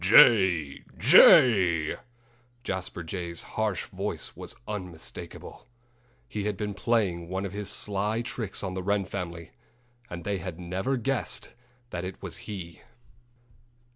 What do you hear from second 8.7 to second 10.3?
the Wren family; and